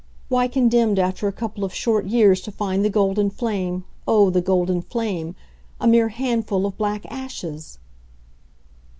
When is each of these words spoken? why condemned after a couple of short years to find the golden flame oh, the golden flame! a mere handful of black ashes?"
why 0.29 0.47
condemned 0.47 0.97
after 0.97 1.27
a 1.27 1.31
couple 1.31 1.63
of 1.63 1.75
short 1.75 2.07
years 2.07 2.41
to 2.41 2.51
find 2.51 2.83
the 2.83 2.89
golden 2.89 3.29
flame 3.29 3.83
oh, 4.07 4.31
the 4.31 4.41
golden 4.41 4.81
flame! 4.81 5.35
a 5.79 5.85
mere 5.87 6.09
handful 6.09 6.65
of 6.65 6.75
black 6.75 7.05
ashes?" 7.07 7.77